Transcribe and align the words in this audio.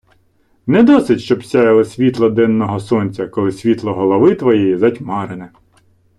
Не 0.67 0.83
досить, 0.83 1.21
щоб 1.21 1.43
сяяло 1.45 1.83
світло 1.83 2.29
денного 2.29 2.79
сонця, 2.79 3.27
коли 3.27 3.51
світло 3.51 3.93
голови 3.93 4.35
твоєї 4.35 4.77
затьмарене. 4.77 5.51